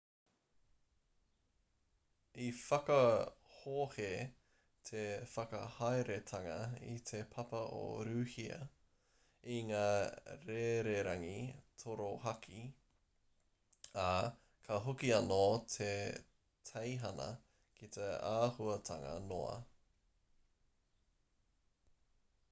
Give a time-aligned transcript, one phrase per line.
[2.43, 4.07] i whakahohe
[4.89, 6.55] te whakahaeretanga
[6.93, 8.57] i te papa o rūhia
[9.57, 9.83] i ngā
[10.47, 11.37] rererangi
[11.83, 12.63] torohaki
[14.07, 14.13] ā
[14.69, 15.41] ka hoki anō
[15.75, 15.91] te
[16.71, 17.29] teihana
[17.81, 19.53] ki te āhuatanga noa